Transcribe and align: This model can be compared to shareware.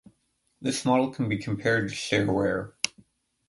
This 0.59 0.83
model 0.83 1.11
can 1.11 1.29
be 1.29 1.37
compared 1.37 1.87
to 1.89 1.93
shareware. 1.93 2.73